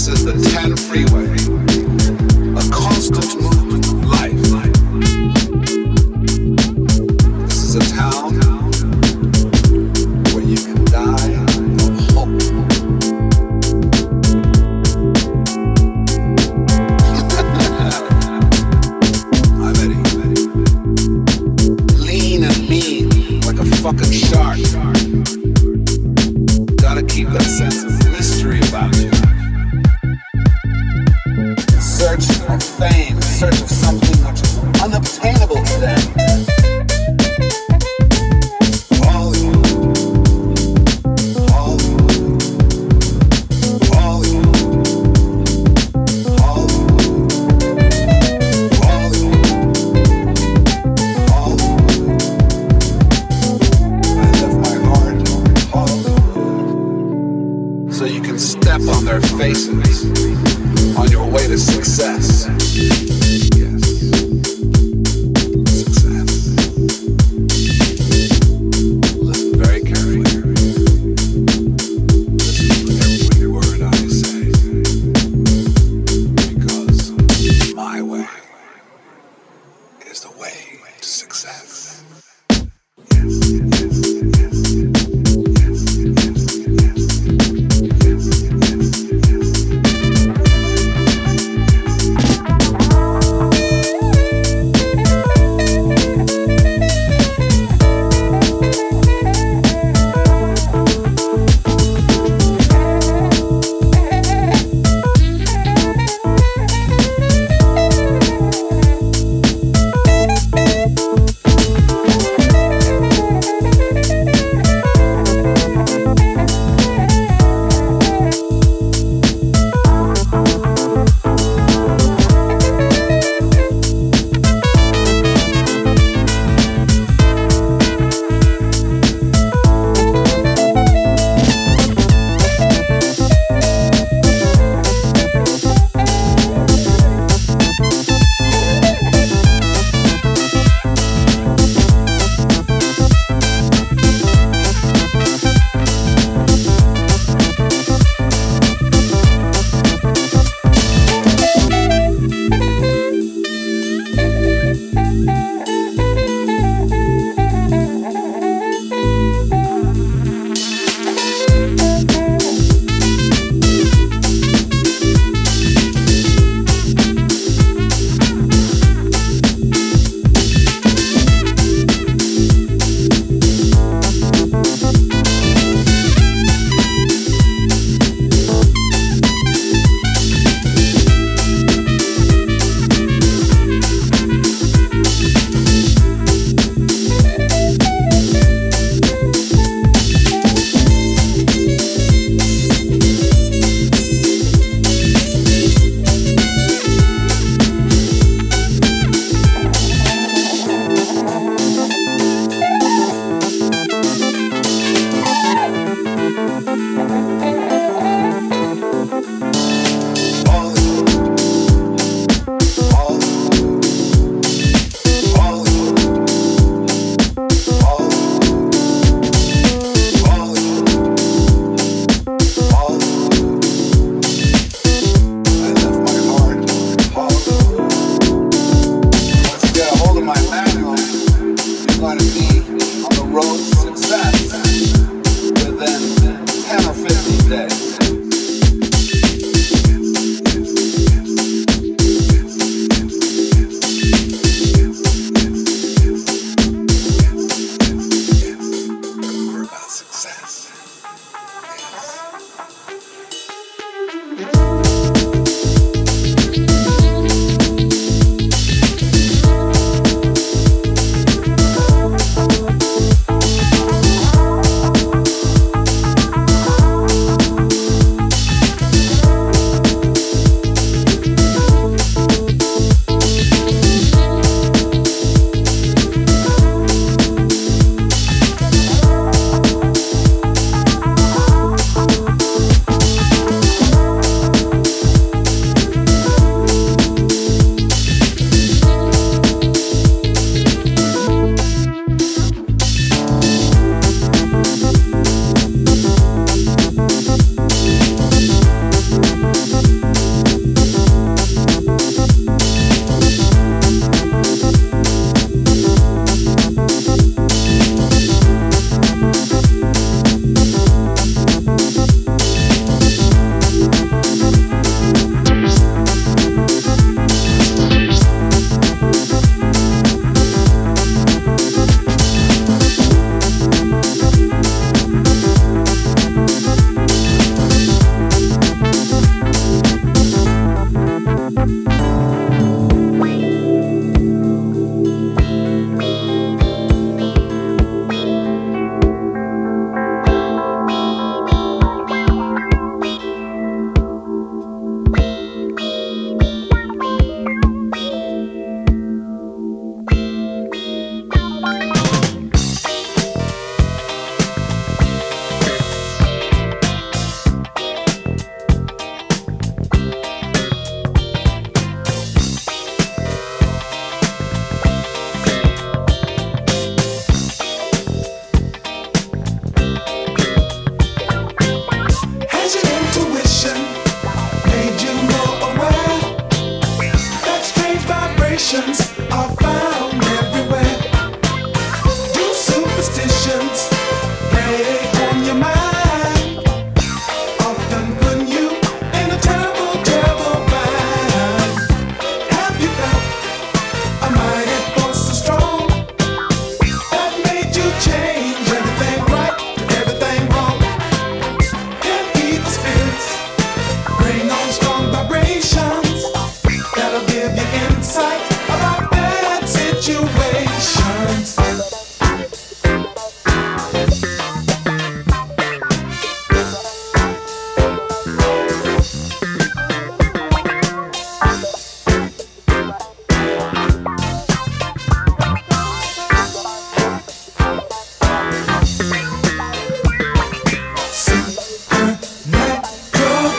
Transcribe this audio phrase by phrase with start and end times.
[0.00, 1.28] This is the 10 freeway.
[2.56, 3.39] A constant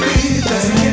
[0.05, 0.90] vida.